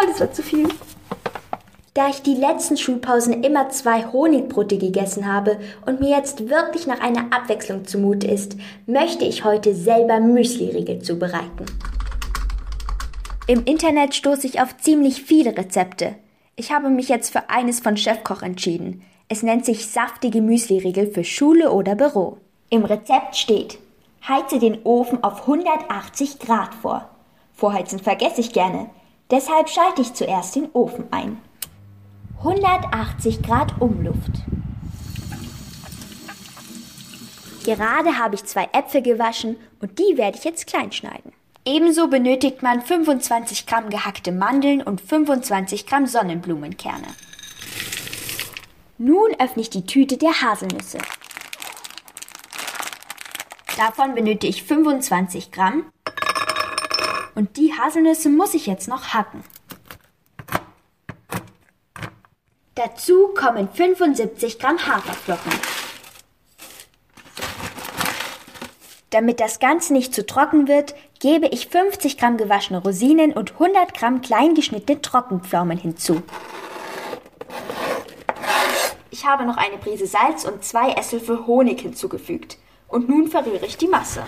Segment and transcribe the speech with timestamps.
[0.00, 0.68] Oh, das war zu viel.
[1.94, 7.00] Da ich die letzten Schulpausen immer zwei Honigbrote gegessen habe und mir jetzt wirklich nach
[7.00, 8.56] einer Abwechslung zumute ist,
[8.86, 11.66] möchte ich heute selber Müsli-Riegel zubereiten.
[13.48, 16.14] Im Internet stoße ich auf ziemlich viele Rezepte.
[16.54, 19.02] Ich habe mich jetzt für eines von Chefkoch entschieden.
[19.28, 22.36] Es nennt sich saftige Müsli-Riegel für Schule oder Büro.
[22.70, 23.78] Im Rezept steht,
[24.28, 27.08] heize den Ofen auf 180 Grad vor.
[27.54, 28.90] Vorheizen vergesse ich gerne.
[29.30, 31.40] Deshalb schalte ich zuerst den Ofen ein.
[32.38, 34.30] 180 Grad Umluft.
[37.64, 41.32] Gerade habe ich zwei Äpfel gewaschen und die werde ich jetzt klein schneiden.
[41.66, 47.08] Ebenso benötigt man 25 Gramm gehackte Mandeln und 25 Gramm Sonnenblumenkerne.
[48.96, 50.98] Nun öffne ich die Tüte der Haselnüsse.
[53.76, 55.84] Davon benötige ich 25 Gramm
[57.38, 59.44] und die Haselnüsse muss ich jetzt noch hacken.
[62.74, 65.52] Dazu kommen 75 Gramm Haferflocken.
[69.10, 73.94] Damit das Ganze nicht zu trocken wird, gebe ich 50 Gramm gewaschene Rosinen und 100
[73.94, 76.22] Gramm klein geschnittene Trockenpflaumen hinzu.
[79.12, 82.58] Ich habe noch eine Prise Salz und zwei Esslöffel Honig hinzugefügt.
[82.88, 84.24] Und nun verrühre ich die Masse.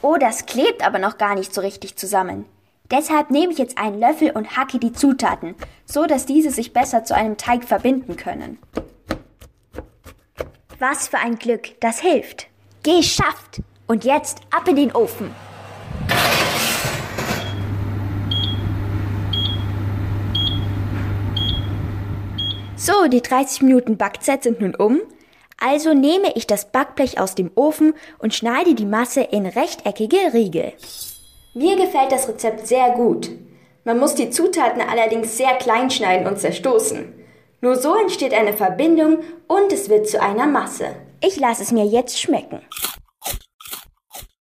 [0.00, 2.44] Oh, das klebt aber noch gar nicht so richtig zusammen.
[2.90, 7.04] Deshalb nehme ich jetzt einen Löffel und hacke die Zutaten, so dass diese sich besser
[7.04, 8.58] zu einem Teig verbinden können.
[10.78, 12.46] Was für ein Glück, das hilft.
[12.84, 13.62] Geschafft!
[13.88, 15.34] Und jetzt ab in den Ofen.
[22.76, 25.00] So, die 30 Minuten Backzeit sind nun um.
[25.60, 30.72] Also nehme ich das Backblech aus dem Ofen und schneide die Masse in rechteckige Riegel.
[31.54, 33.30] Mir gefällt das Rezept sehr gut.
[33.84, 37.12] Man muss die Zutaten allerdings sehr klein schneiden und zerstoßen.
[37.60, 39.18] Nur so entsteht eine Verbindung
[39.48, 40.94] und es wird zu einer Masse.
[41.20, 42.60] Ich lasse es mir jetzt schmecken.